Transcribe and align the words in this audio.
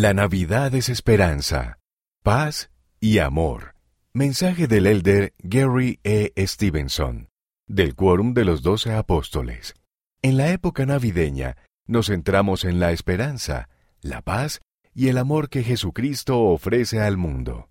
La 0.00 0.14
Navidad 0.14 0.74
es 0.74 0.88
esperanza, 0.88 1.78
paz 2.22 2.70
y 3.00 3.18
amor. 3.18 3.74
Mensaje 4.14 4.66
del 4.66 4.86
elder 4.86 5.34
Gary 5.40 6.00
E. 6.04 6.32
Stevenson, 6.46 7.28
del 7.66 7.94
Quórum 7.94 8.32
de 8.32 8.46
los 8.46 8.62
Doce 8.62 8.94
Apóstoles. 8.94 9.74
En 10.22 10.38
la 10.38 10.52
época 10.52 10.86
navideña 10.86 11.58
nos 11.86 12.06
centramos 12.06 12.64
en 12.64 12.80
la 12.80 12.92
esperanza, 12.92 13.68
la 14.00 14.22
paz 14.22 14.62
y 14.94 15.08
el 15.08 15.18
amor 15.18 15.50
que 15.50 15.62
Jesucristo 15.62 16.44
ofrece 16.44 17.02
al 17.02 17.18
mundo. 17.18 17.68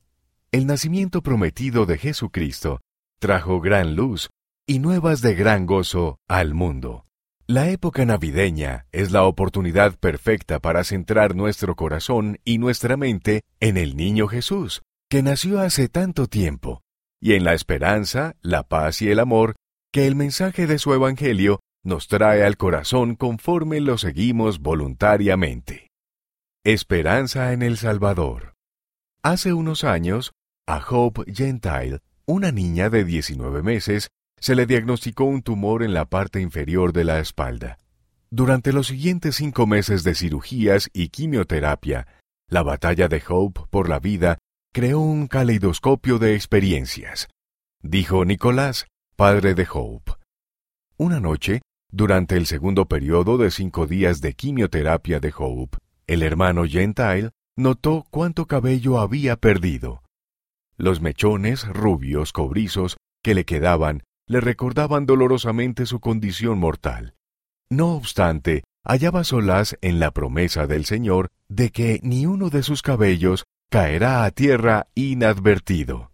El 0.51 0.67
nacimiento 0.67 1.23
prometido 1.23 1.87
de 1.87 1.97
Jesucristo 1.97 2.79
trajo 3.17 3.59
gran 3.59 3.95
luz 3.95 4.29
y 4.67 4.77
nuevas 4.77 5.21
de 5.21 5.33
gran 5.33 5.65
gozo 5.65 6.19
al 6.27 6.53
mundo. 6.53 7.07
La 7.49 7.67
época 7.71 8.05
navideña 8.05 8.85
es 8.91 9.09
la 9.09 9.23
oportunidad 9.23 9.97
perfecta 9.97 10.59
para 10.59 10.83
centrar 10.83 11.35
nuestro 11.35 11.75
corazón 11.75 12.37
y 12.45 12.59
nuestra 12.59 12.95
mente 12.95 13.41
en 13.59 13.75
el 13.77 13.97
niño 13.97 14.27
Jesús, 14.27 14.83
que 15.09 15.23
nació 15.23 15.59
hace 15.59 15.89
tanto 15.89 16.27
tiempo, 16.27 16.83
y 17.19 17.33
en 17.33 17.43
la 17.43 17.55
esperanza, 17.55 18.35
la 18.41 18.61
paz 18.61 19.01
y 19.01 19.09
el 19.09 19.17
amor 19.17 19.55
que 19.91 20.05
el 20.05 20.15
mensaje 20.15 20.67
de 20.67 20.77
su 20.77 20.93
Evangelio 20.93 21.59
nos 21.83 22.07
trae 22.07 22.43
al 22.43 22.55
corazón 22.55 23.15
conforme 23.15 23.81
lo 23.81 23.97
seguimos 23.97 24.59
voluntariamente. 24.59 25.87
Esperanza 26.63 27.51
en 27.51 27.63
el 27.63 27.77
Salvador. 27.77 28.53
Hace 29.23 29.53
unos 29.53 29.83
años, 29.83 30.33
a 30.67 30.85
Hope 30.87 31.23
Gentile, 31.33 31.97
una 32.27 32.51
niña 32.51 32.91
de 32.91 33.05
19 33.05 33.63
meses, 33.63 34.11
se 34.39 34.55
le 34.55 34.65
diagnosticó 34.65 35.25
un 35.25 35.41
tumor 35.41 35.83
en 35.83 35.93
la 35.93 36.05
parte 36.05 36.41
inferior 36.41 36.93
de 36.93 37.03
la 37.03 37.19
espalda. 37.19 37.77
Durante 38.31 38.73
los 38.73 38.87
siguientes 38.87 39.35
cinco 39.35 39.65
meses 39.65 40.03
de 40.03 40.15
cirugías 40.15 40.89
y 40.93 41.09
quimioterapia, 41.09 42.07
la 42.47 42.63
batalla 42.63 43.07
de 43.07 43.21
Hope 43.27 43.61
por 43.69 43.89
la 43.89 43.99
vida 43.99 44.37
creó 44.73 44.99
un 44.99 45.27
caleidoscopio 45.27 46.19
de 46.19 46.35
experiencias, 46.35 47.27
dijo 47.81 48.25
Nicolás, 48.25 48.85
padre 49.15 49.55
de 49.55 49.67
Hope. 49.71 50.13
Una 50.97 51.19
noche, 51.19 51.61
durante 51.91 52.37
el 52.37 52.45
segundo 52.45 52.87
periodo 52.87 53.37
de 53.37 53.51
cinco 53.51 53.87
días 53.87 54.21
de 54.21 54.33
quimioterapia 54.33 55.19
de 55.19 55.33
Hope, 55.35 55.77
el 56.07 56.23
hermano 56.23 56.65
Gentile 56.65 57.31
notó 57.57 58.05
cuánto 58.11 58.45
cabello 58.45 58.99
había 58.99 59.35
perdido. 59.35 60.03
Los 60.77 61.01
mechones 61.01 61.67
rubios 61.67 62.31
cobrizos 62.31 62.97
que 63.23 63.33
le 63.33 63.43
quedaban 63.45 64.03
le 64.29 64.39
recordaban 64.39 65.05
dolorosamente 65.05 65.85
su 65.85 65.99
condición 65.99 66.59
mortal. 66.59 67.15
No 67.69 67.95
obstante, 67.95 68.63
hallaba 68.83 69.23
solaz 69.23 69.75
en 69.81 69.99
la 69.99 70.11
promesa 70.11 70.67
del 70.67 70.85
Señor 70.85 71.29
de 71.49 71.71
que 71.71 71.99
ni 72.03 72.27
uno 72.27 72.49
de 72.49 72.63
sus 72.63 72.81
cabellos 72.81 73.43
caerá 73.69 74.23
a 74.23 74.31
tierra 74.31 74.87
inadvertido. 74.93 76.11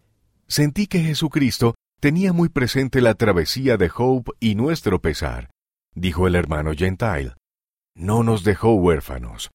Sentí 0.48 0.86
que 0.86 1.00
Jesucristo 1.00 1.74
tenía 2.00 2.32
muy 2.32 2.48
presente 2.48 3.00
la 3.00 3.14
travesía 3.14 3.76
de 3.76 3.90
Hope 3.94 4.32
y 4.40 4.54
nuestro 4.54 5.00
pesar, 5.00 5.50
dijo 5.94 6.26
el 6.26 6.36
hermano 6.36 6.72
Gentile. 6.74 7.34
No 7.94 8.22
nos 8.22 8.44
dejó 8.44 8.74
huérfanos. 8.74 9.50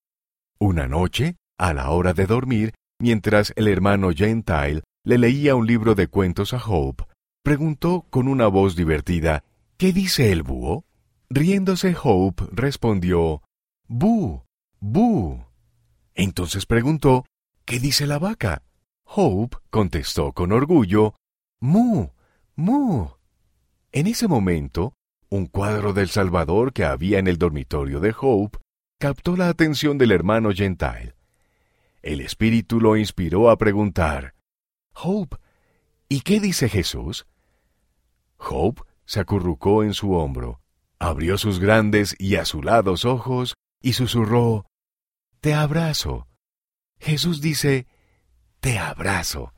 Una 0.60 0.88
noche, 0.88 1.36
a 1.58 1.74
la 1.74 1.90
hora 1.90 2.14
de 2.14 2.28
dormir, 2.28 2.74
mientras 3.00 3.54
el 3.56 3.68
hermano 3.68 4.12
Gentile 4.12 4.84
le 5.04 5.18
leía 5.18 5.56
un 5.56 5.66
libro 5.66 5.96
de 5.96 6.08
cuentos 6.08 6.54
a 6.54 6.58
Hope, 6.64 7.06
preguntó 7.44 8.06
con 8.10 8.28
una 8.28 8.48
voz 8.48 8.76
divertida, 8.76 9.44
¿Qué 9.78 9.94
dice 9.94 10.32
el 10.32 10.44
búho? 10.44 10.86
Riéndose 11.30 11.96
Hope 12.02 12.44
respondió, 12.52 13.42
Bu, 13.88 14.44
bu. 14.80 15.44
Entonces 16.14 16.66
preguntó, 16.66 17.26
¿Qué 17.66 17.80
dice 17.80 18.06
la 18.06 18.20
vaca? 18.20 18.64
Hope 19.06 19.58
contestó 19.70 20.34
con 20.34 20.52
orgullo, 20.52 21.16
Mu, 21.60 22.10
mu. 22.56 23.08
En 23.92 24.08
ese 24.08 24.28
momento, 24.28 24.94
un 25.30 25.48
cuadro 25.48 25.94
del 25.94 26.10
Salvador 26.10 26.74
que 26.74 26.86
había 26.86 27.20
en 27.20 27.28
el 27.28 27.38
dormitorio 27.38 28.00
de 28.00 28.14
Hope 28.20 28.60
captó 29.00 29.36
la 29.36 29.50
atención 29.50 29.98
del 29.98 30.12
hermano 30.12 30.52
Gentile. 30.52 31.16
El 32.02 32.22
espíritu 32.22 32.80
lo 32.80 32.98
inspiró 32.98 33.50
a 33.50 33.58
preguntar, 33.58 34.36
Hope, 34.94 35.38
¿y 36.08 36.22
qué 36.22 36.40
dice 36.40 36.70
Jesús? 36.70 37.26
Hope 38.42 38.82
se 39.06 39.20
acurrucó 39.20 39.84
en 39.84 39.94
su 39.94 40.14
hombro, 40.14 40.62
abrió 41.00 41.38
sus 41.38 41.60
grandes 41.60 42.16
y 42.20 42.36
azulados 42.36 43.06
ojos 43.06 43.56
y 43.82 43.94
susurró, 43.94 44.66
Te 45.40 45.54
abrazo. 45.54 46.28
Jesús 47.00 47.42
dice, 47.42 47.88
Te 48.60 48.80
abrazo. 48.80 49.54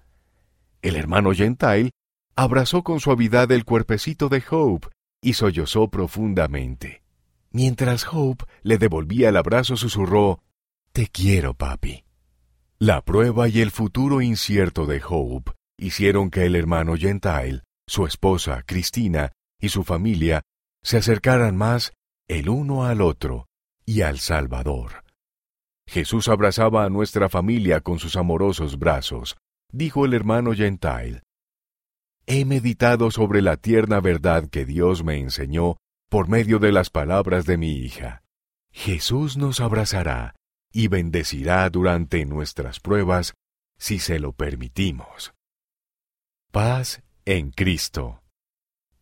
El 0.81 0.95
hermano 0.95 1.31
Gentile 1.33 1.91
abrazó 2.35 2.83
con 2.83 2.99
suavidad 2.99 3.51
el 3.51 3.65
cuerpecito 3.65 4.29
de 4.29 4.43
Hope 4.49 4.87
y 5.21 5.33
sollozó 5.33 5.89
profundamente. 5.89 7.03
Mientras 7.51 8.07
Hope 8.11 8.45
le 8.63 8.77
devolvía 8.77 9.29
el 9.29 9.37
abrazo, 9.37 9.77
susurró, 9.77 10.41
Te 10.91 11.07
quiero, 11.07 11.53
papi. 11.53 12.03
La 12.79 13.01
prueba 13.01 13.47
y 13.47 13.61
el 13.61 13.71
futuro 13.71 14.21
incierto 14.21 14.85
de 14.85 15.01
Hope 15.07 15.51
hicieron 15.77 16.29
que 16.29 16.45
el 16.45 16.55
hermano 16.55 16.95
Gentile 16.97 17.61
su 17.87 18.05
esposa, 18.05 18.63
Cristina, 18.65 19.31
y 19.59 19.69
su 19.69 19.83
familia 19.83 20.41
se 20.83 20.97
acercaran 20.97 21.55
más 21.55 21.93
el 22.27 22.49
uno 22.49 22.85
al 22.85 23.01
otro 23.01 23.47
y 23.85 24.01
al 24.01 24.19
Salvador. 24.19 25.03
Jesús 25.87 26.27
abrazaba 26.27 26.85
a 26.85 26.89
nuestra 26.89 27.29
familia 27.29 27.81
con 27.81 27.99
sus 27.99 28.15
amorosos 28.15 28.79
brazos, 28.79 29.37
dijo 29.71 30.05
el 30.05 30.13
hermano 30.13 30.53
Gentile. 30.53 31.21
He 32.25 32.45
meditado 32.45 33.11
sobre 33.11 33.41
la 33.41 33.57
tierna 33.57 33.99
verdad 33.99 34.49
que 34.49 34.65
Dios 34.65 35.03
me 35.03 35.17
enseñó 35.17 35.77
por 36.09 36.29
medio 36.29 36.59
de 36.59 36.71
las 36.71 36.89
palabras 36.89 37.45
de 37.45 37.57
mi 37.57 37.71
hija. 37.71 38.23
Jesús 38.71 39.35
nos 39.37 39.59
abrazará 39.59 40.35
y 40.71 40.87
bendecirá 40.87 41.69
durante 41.69 42.25
nuestras 42.25 42.79
pruebas 42.79 43.33
si 43.77 43.99
se 43.99 44.19
lo 44.19 44.31
permitimos. 44.31 45.33
Paz 46.51 47.03
en 47.25 47.51
Cristo. 47.51 48.21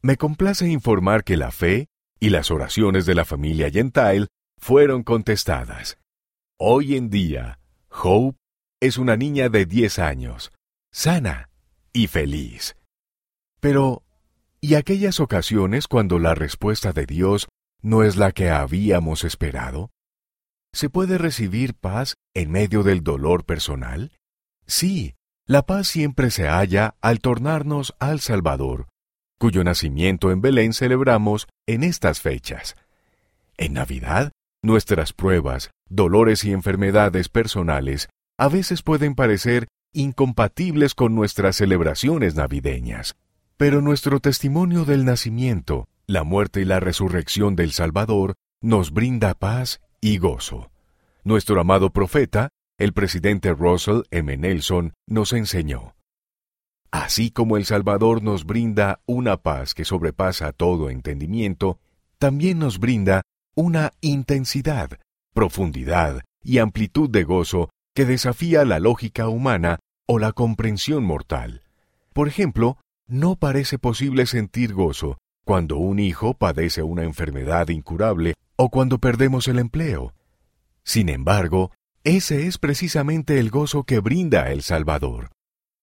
Me 0.02 0.18
complace 0.18 0.68
informar 0.68 1.24
que 1.24 1.38
la 1.38 1.52
fe 1.52 1.88
y 2.20 2.30
las 2.30 2.52
oraciones 2.52 3.06
de 3.06 3.16
la 3.16 3.26
familia 3.26 3.70
Gentile 3.70 4.28
fueron 4.58 5.04
contestadas. 5.04 5.98
Hoy 6.59 6.96
en 6.96 7.09
día, 7.09 7.59
Hope 7.90 8.38
es 8.80 8.98
una 8.98 9.18
niña 9.18 9.50
de 9.50 9.66
10 9.66 10.00
años, 10.00 10.52
sana 10.92 11.50
y 11.94 12.08
feliz. 12.08 12.76
Pero, 13.59 14.04
¿y 14.59 14.76
aquellas 14.76 15.20
ocasiones 15.20 15.88
cuando 15.88 16.20
la 16.20 16.36
respuesta 16.36 16.94
de 16.94 17.06
Dios 17.06 17.48
no 17.82 18.03
es 18.03 18.18
la 18.18 18.32
que 18.32 18.50
habíamos 18.50 19.24
esperado? 19.24 19.90
¿Se 20.74 20.90
puede 20.90 21.18
recibir 21.18 21.74
paz 21.74 22.16
en 22.34 22.52
medio 22.52 22.84
del 22.84 23.03
dolor 23.03 23.46
personal? 23.46 24.12
Sí, 24.68 25.16
la 25.51 25.63
paz 25.63 25.89
siempre 25.89 26.31
se 26.31 26.47
halla 26.47 26.95
al 27.01 27.19
tornarnos 27.19 27.94
al 28.00 28.22
Salvador, 28.22 28.88
cuyo 29.38 29.66
nacimiento 29.66 30.31
en 30.31 30.39
Belén 30.39 30.72
celebramos 30.72 31.50
en 31.67 31.84
estas 31.84 32.22
fechas. 32.22 32.78
En 33.57 33.73
Navidad, 33.73 34.31
nuestras 34.63 35.11
pruebas, 35.11 35.69
dolores 35.90 36.45
y 36.45 36.53
enfermedades 36.53 37.28
personales 37.28 38.07
a 38.40 38.47
veces 38.47 38.81
pueden 38.81 39.13
parecer 39.13 39.67
incompatibles 39.91 40.95
con 40.95 41.16
nuestras 41.16 41.57
celebraciones 41.57 42.35
navideñas, 42.35 43.17
pero 43.57 43.81
nuestro 43.81 44.22
testimonio 44.22 44.85
del 44.85 45.03
nacimiento, 45.03 45.90
la 46.07 46.23
muerte 46.23 46.61
y 46.61 46.66
la 46.66 46.79
resurrección 46.79 47.57
del 47.57 47.73
Salvador 47.73 48.35
nos 48.61 48.94
brinda 48.94 49.34
paz 49.34 49.81
y 50.00 50.17
gozo. 50.17 50.72
Nuestro 51.25 51.59
amado 51.59 51.90
profeta 51.90 52.51
el 52.78 52.94
presidente 52.94 53.54
Russell 53.54 54.02
M. 54.12 54.35
Nelson 54.38 54.94
nos 55.08 55.34
enseñó. 55.34 55.96
Así 56.91 57.32
como 57.32 57.56
el 57.58 57.66
Salvador 57.66 58.22
nos 58.22 58.46
brinda 58.46 59.00
una 59.06 59.38
paz 59.38 59.73
que 59.73 59.85
sobrepasa 59.85 60.52
todo 60.52 60.90
entendimiento, 60.90 61.79
también 62.18 62.59
nos 62.59 62.79
brinda 62.79 63.22
una 63.56 63.91
intensidad, 64.02 65.00
profundidad 65.34 66.22
y 66.44 66.58
amplitud 66.58 67.09
de 67.09 67.23
gozo 67.23 67.70
que 67.96 68.06
desafía 68.06 68.66
la 68.66 68.79
lógica 68.79 69.28
humana 69.28 69.79
o 70.08 70.20
la 70.20 70.32
comprensión 70.32 71.03
mortal. 71.03 71.64
Por 72.14 72.28
ejemplo, 72.28 72.78
no 73.08 73.35
parece 73.35 73.78
posible 73.78 74.26
sentir 74.26 74.74
gozo 74.74 75.17
cuando 75.46 75.78
un 75.78 76.00
hijo 76.00 76.34
padece 76.34 76.84
una 76.84 77.03
enfermedad 77.03 77.70
incurable 77.70 78.35
o 78.56 78.70
cuando 78.70 79.00
perdemos 79.00 79.47
el 79.47 79.59
empleo. 79.59 80.14
Sin 80.84 81.09
embargo, 81.09 81.72
ese 82.03 82.48
es 82.48 82.58
precisamente 82.58 83.40
el 83.40 83.50
gozo 83.50 83.84
que 83.84 84.00
brinda 84.00 84.52
el 84.52 84.64
Salvador. 84.64 85.30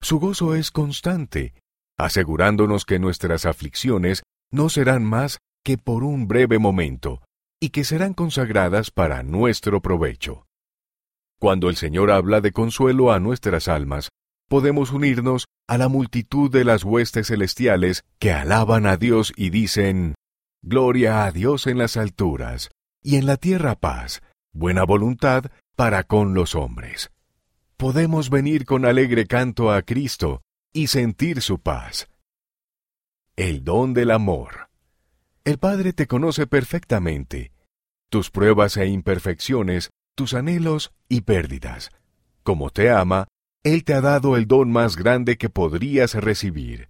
Su 0.00 0.19
gozo 0.19 0.55
es 0.55 0.70
constante, 0.70 1.55
asegurándonos 1.97 2.85
que 2.85 2.99
nuestras 2.99 3.47
aflicciones 3.47 4.23
no 4.50 4.69
serán 4.69 5.05
más 5.05 5.38
que 5.65 5.79
por 5.79 6.05
un 6.05 6.26
breve 6.29 6.59
momento, 6.59 7.23
y 7.61 7.70
que 7.70 7.85
serán 7.85 8.15
consagradas 8.15 8.91
para 8.91 9.23
nuestro 9.23 9.81
provecho. 9.81 10.47
Cuando 11.38 11.69
el 11.69 11.76
Señor 11.76 12.11
habla 12.11 12.41
de 12.41 12.53
consuelo 12.53 13.12
a 13.12 13.20
nuestras 13.20 13.69
almas, 13.69 14.09
podemos 14.49 14.93
unirnos 14.93 15.47
a 15.69 15.79
la 15.79 15.88
multitud 15.88 16.50
de 16.50 16.65
las 16.65 16.82
huestes 16.85 17.29
celestiales 17.29 18.05
que 18.19 18.32
alaban 18.32 18.87
a 18.87 18.97
Dios 18.97 19.32
y 19.37 19.50
dicen, 19.50 20.15
Gloria 20.62 21.25
a 21.25 21.31
Dios 21.31 21.67
en 21.67 21.79
las 21.79 21.97
alturas, 21.97 22.70
y 23.03 23.17
en 23.17 23.26
la 23.26 23.37
tierra 23.37 23.76
paz, 23.76 24.23
buena 24.52 24.84
voluntad 24.84 25.44
para 25.76 26.04
con 26.04 26.34
los 26.34 26.54
hombres. 26.54 27.10
Podemos 27.76 28.30
venir 28.30 28.64
con 28.64 28.84
alegre 28.84 29.26
canto 29.26 29.70
a 29.70 29.82
Cristo 29.82 30.42
y 30.72 30.88
sentir 30.88 31.42
su 31.42 31.60
paz. 31.60 32.08
El 33.36 33.62
don 33.62 33.94
del 33.94 34.10
amor. 34.10 34.68
El 35.44 35.58
Padre 35.58 35.92
te 35.92 36.06
conoce 36.06 36.46
perfectamente, 36.46 37.52
tus 38.10 38.30
pruebas 38.30 38.76
e 38.76 38.86
imperfecciones, 38.86 39.90
tus 40.16 40.34
anhelos 40.34 40.92
y 41.08 41.20
pérdidas. 41.20 41.90
Como 42.42 42.70
te 42.70 42.90
ama, 42.90 43.28
Él 43.62 43.84
te 43.84 43.94
ha 43.94 44.00
dado 44.00 44.36
el 44.36 44.46
don 44.46 44.72
más 44.72 44.96
grande 44.96 45.36
que 45.36 45.48
podrías 45.48 46.14
recibir, 46.14 46.88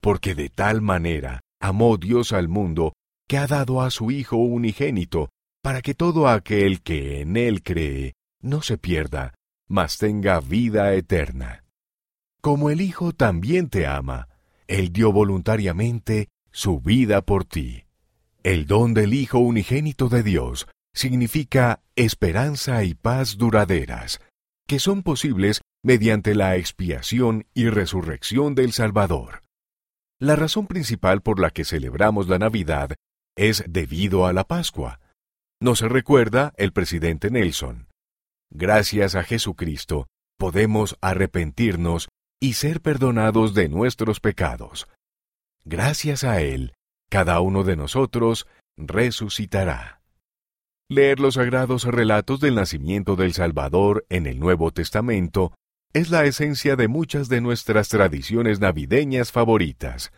porque 0.00 0.34
de 0.34 0.48
tal 0.48 0.80
manera 0.80 1.40
amó 1.60 1.96
Dios 1.96 2.32
al 2.32 2.48
mundo 2.48 2.94
que 3.28 3.38
ha 3.38 3.46
dado 3.46 3.82
a 3.82 3.90
su 3.90 4.10
Hijo 4.10 4.36
unigénito, 4.36 5.28
para 5.62 5.80
que 5.80 5.94
todo 5.94 6.28
aquel 6.28 6.82
que 6.82 7.20
en 7.20 7.36
Él 7.36 7.62
cree 7.62 8.14
no 8.40 8.62
se 8.62 8.78
pierda, 8.78 9.34
mas 9.68 9.98
tenga 9.98 10.40
vida 10.40 10.92
eterna. 10.94 11.64
Como 12.40 12.70
el 12.70 12.80
Hijo 12.80 13.12
también 13.12 13.68
te 13.68 13.86
ama, 13.86 14.28
Él 14.66 14.92
dio 14.92 15.12
voluntariamente 15.12 16.28
su 16.50 16.80
vida 16.80 17.22
por 17.22 17.44
ti. 17.44 17.84
El 18.42 18.66
don 18.66 18.92
del 18.92 19.14
Hijo 19.14 19.38
unigénito 19.38 20.08
de 20.08 20.24
Dios 20.24 20.66
significa 20.92 21.80
esperanza 21.94 22.82
y 22.84 22.94
paz 22.94 23.38
duraderas, 23.38 24.20
que 24.66 24.80
son 24.80 25.02
posibles 25.02 25.62
mediante 25.84 26.34
la 26.34 26.56
expiación 26.56 27.46
y 27.54 27.68
resurrección 27.68 28.54
del 28.54 28.72
Salvador. 28.72 29.42
La 30.18 30.36
razón 30.36 30.66
principal 30.66 31.22
por 31.22 31.40
la 31.40 31.50
que 31.50 31.64
celebramos 31.64 32.28
la 32.28 32.38
Navidad 32.38 32.94
es 33.36 33.64
debido 33.68 34.26
a 34.26 34.32
la 34.32 34.44
Pascua. 34.44 35.00
Nos 35.62 35.80
recuerda 35.80 36.54
el 36.56 36.72
presidente 36.72 37.30
Nelson. 37.30 37.86
Gracias 38.50 39.14
a 39.14 39.22
Jesucristo 39.22 40.08
podemos 40.36 40.98
arrepentirnos 41.00 42.08
y 42.40 42.54
ser 42.54 42.80
perdonados 42.80 43.54
de 43.54 43.68
nuestros 43.68 44.18
pecados. 44.18 44.88
Gracias 45.64 46.24
a 46.24 46.42
Él, 46.42 46.72
cada 47.08 47.38
uno 47.38 47.62
de 47.62 47.76
nosotros 47.76 48.48
resucitará. 48.76 50.02
Leer 50.90 51.20
los 51.20 51.34
sagrados 51.34 51.84
relatos 51.84 52.40
del 52.40 52.56
nacimiento 52.56 53.14
del 53.14 53.32
Salvador 53.32 54.04
en 54.08 54.26
el 54.26 54.40
Nuevo 54.40 54.72
Testamento 54.72 55.54
es 55.92 56.10
la 56.10 56.24
esencia 56.24 56.74
de 56.74 56.88
muchas 56.88 57.28
de 57.28 57.40
nuestras 57.40 57.88
tradiciones 57.88 58.58
navideñas 58.58 59.30
favoritas. 59.30 60.12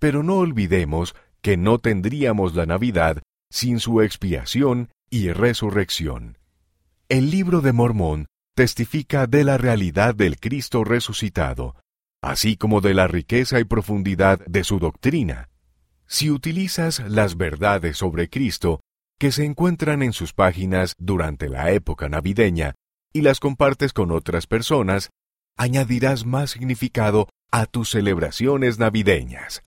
Pero 0.00 0.24
no 0.24 0.38
olvidemos 0.38 1.14
que 1.42 1.56
no 1.56 1.78
tendríamos 1.78 2.56
la 2.56 2.66
Navidad 2.66 3.22
sin 3.50 3.80
su 3.80 4.00
expiación 4.00 4.90
y 5.10 5.32
resurrección. 5.32 6.38
El 7.08 7.30
libro 7.30 7.60
de 7.60 7.72
Mormón 7.72 8.26
testifica 8.54 9.26
de 9.26 9.44
la 9.44 9.58
realidad 9.58 10.14
del 10.14 10.38
Cristo 10.38 10.84
resucitado, 10.84 11.74
así 12.22 12.56
como 12.56 12.80
de 12.80 12.94
la 12.94 13.08
riqueza 13.08 13.58
y 13.58 13.64
profundidad 13.64 14.38
de 14.46 14.64
su 14.64 14.78
doctrina. 14.78 15.48
Si 16.06 16.30
utilizas 16.30 17.00
las 17.00 17.36
verdades 17.36 17.96
sobre 17.98 18.28
Cristo 18.28 18.80
que 19.18 19.32
se 19.32 19.44
encuentran 19.44 20.02
en 20.02 20.12
sus 20.12 20.32
páginas 20.32 20.94
durante 20.98 21.48
la 21.48 21.72
época 21.72 22.08
navideña 22.08 22.74
y 23.12 23.22
las 23.22 23.40
compartes 23.40 23.92
con 23.92 24.12
otras 24.12 24.46
personas, 24.46 25.10
añadirás 25.56 26.24
más 26.24 26.50
significado 26.50 27.28
a 27.50 27.66
tus 27.66 27.90
celebraciones 27.90 28.78
navideñas. 28.78 29.62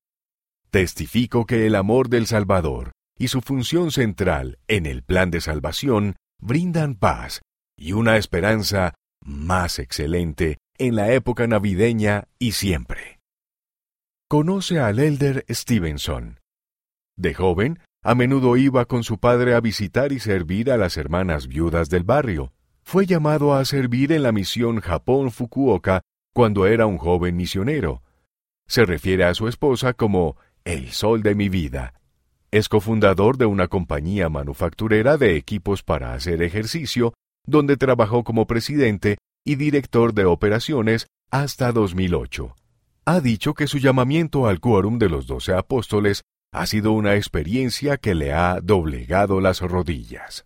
Testifico 0.71 1.45
que 1.45 1.67
el 1.67 1.75
amor 1.75 2.09
del 2.09 2.25
Salvador 2.25 2.93
y 3.17 3.27
su 3.27 3.41
función 3.41 3.91
central 3.91 4.59
en 4.67 4.85
el 4.85 5.03
plan 5.03 5.31
de 5.31 5.41
salvación 5.41 6.15
brindan 6.39 6.95
paz 6.95 7.41
y 7.77 7.93
una 7.93 8.17
esperanza 8.17 8.93
más 9.23 9.79
excelente 9.79 10.57
en 10.77 10.95
la 10.95 11.13
época 11.13 11.47
navideña 11.47 12.25
y 12.39 12.53
siempre. 12.53 13.19
Conoce 14.29 14.79
al 14.79 14.99
Elder 14.99 15.45
Stevenson. 15.49 16.39
De 17.15 17.33
joven, 17.33 17.79
a 18.03 18.15
menudo 18.15 18.57
iba 18.57 18.85
con 18.85 19.03
su 19.03 19.19
padre 19.19 19.53
a 19.53 19.61
visitar 19.61 20.11
y 20.11 20.19
servir 20.19 20.71
a 20.71 20.77
las 20.77 20.97
hermanas 20.97 21.47
viudas 21.47 21.89
del 21.89 22.03
barrio. 22.03 22.51
Fue 22.81 23.05
llamado 23.05 23.53
a 23.53 23.63
servir 23.63 24.11
en 24.11 24.23
la 24.23 24.31
misión 24.31 24.81
Japón 24.81 25.31
Fukuoka 25.31 26.01
cuando 26.33 26.65
era 26.65 26.85
un 26.87 26.97
joven 26.97 27.37
misionero. 27.37 28.01
Se 28.67 28.85
refiere 28.85 29.23
a 29.23 29.35
su 29.35 29.47
esposa 29.47 29.93
como 29.93 30.35
el 30.65 30.91
sol 30.91 31.21
de 31.21 31.35
mi 31.35 31.49
vida 31.49 31.93
es 32.53 32.69
cofundador 32.69 33.37
de 33.37 33.47
una 33.47 33.67
compañía 33.67 34.29
manufacturera 34.29 35.17
de 35.17 35.35
equipos 35.37 35.81
para 35.81 36.13
hacer 36.13 36.43
ejercicio, 36.43 37.15
donde 37.47 37.77
trabajó 37.77 38.23
como 38.23 38.45
presidente 38.45 39.17
y 39.43 39.55
director 39.55 40.13
de 40.13 40.25
operaciones 40.25 41.07
hasta 41.31 41.71
2008. 41.71 42.55
Ha 43.05 43.21
dicho 43.21 43.55
que 43.55 43.65
su 43.65 43.79
llamamiento 43.79 44.45
al 44.45 44.59
quórum 44.59 44.99
de 44.99 45.09
los 45.09 45.25
doce 45.25 45.53
apóstoles 45.55 46.21
ha 46.53 46.67
sido 46.67 46.91
una 46.91 47.15
experiencia 47.15 47.97
que 47.97 48.13
le 48.13 48.33
ha 48.33 48.59
doblegado 48.61 49.41
las 49.41 49.61
rodillas. 49.61 50.41